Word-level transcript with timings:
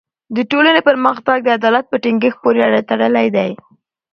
د 0.35 0.37
ټولني 0.51 0.81
پرمختګ 0.89 1.37
د 1.43 1.47
عدالت 1.59 1.85
په 1.89 1.97
ټینګښت 2.03 2.37
پوری 2.41 2.61
تړلی 2.89 3.27
دی. 3.35 3.51